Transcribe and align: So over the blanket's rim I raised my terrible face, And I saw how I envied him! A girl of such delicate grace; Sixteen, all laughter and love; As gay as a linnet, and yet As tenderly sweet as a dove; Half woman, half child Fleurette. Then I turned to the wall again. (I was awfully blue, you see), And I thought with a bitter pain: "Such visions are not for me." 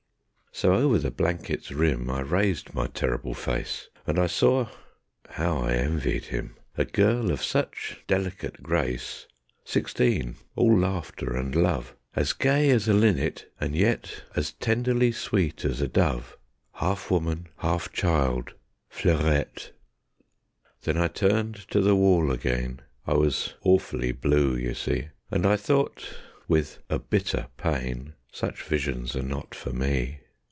So 0.53 0.73
over 0.73 0.99
the 0.99 1.11
blanket's 1.11 1.71
rim 1.71 2.09
I 2.11 2.19
raised 2.19 2.73
my 2.75 2.85
terrible 2.87 3.33
face, 3.33 3.87
And 4.05 4.19
I 4.19 4.27
saw 4.27 4.67
how 5.29 5.57
I 5.59 5.71
envied 5.71 6.25
him! 6.25 6.55
A 6.77 6.83
girl 6.83 7.31
of 7.31 7.41
such 7.41 8.03
delicate 8.05 8.61
grace; 8.61 9.27
Sixteen, 9.63 10.35
all 10.57 10.77
laughter 10.77 11.35
and 11.37 11.55
love; 11.55 11.95
As 12.17 12.33
gay 12.33 12.69
as 12.69 12.89
a 12.89 12.93
linnet, 12.93 13.49
and 13.61 13.75
yet 13.77 14.23
As 14.35 14.51
tenderly 14.51 15.13
sweet 15.13 15.63
as 15.63 15.79
a 15.79 15.87
dove; 15.87 16.37
Half 16.73 17.09
woman, 17.09 17.47
half 17.59 17.91
child 17.93 18.53
Fleurette. 18.89 19.71
Then 20.81 20.97
I 20.97 21.07
turned 21.07 21.55
to 21.69 21.79
the 21.79 21.95
wall 21.95 22.29
again. 22.29 22.81
(I 23.07 23.13
was 23.13 23.53
awfully 23.63 24.11
blue, 24.11 24.57
you 24.57 24.73
see), 24.75 25.07
And 25.31 25.45
I 25.45 25.55
thought 25.55 26.13
with 26.49 26.77
a 26.89 26.99
bitter 26.99 27.47
pain: 27.55 28.13
"Such 28.33 28.61
visions 28.61 29.15
are 29.15 29.23
not 29.23 29.55
for 29.55 29.71
me." 29.71 30.17